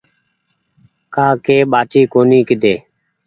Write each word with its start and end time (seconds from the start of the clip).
ڪآڪي 1.15 1.57
ٻآٽي 1.71 2.01
ڪونيٚ 2.13 2.47
ڪيڌي 2.47 2.75